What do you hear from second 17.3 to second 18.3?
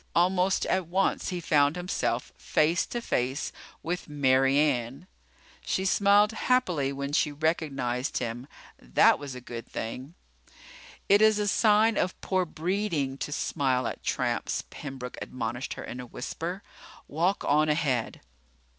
on ahead."